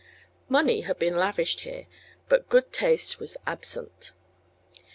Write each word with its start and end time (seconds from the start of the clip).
Money 0.49 0.81
had 0.81 0.97
been 0.97 1.15
lavished 1.15 1.59
here, 1.59 1.85
but 2.27 2.49
good 2.49 2.73
taste 2.73 3.19
was 3.19 3.37
absent. 3.45 4.13